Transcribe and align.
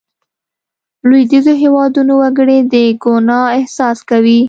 لوېدیځو 1.07 1.53
هېوادونو 1.63 2.13
وګړي 2.21 2.57
د 2.71 2.73
ګناه 3.03 3.41
احساس 3.59 3.97
کوي. 4.09 4.39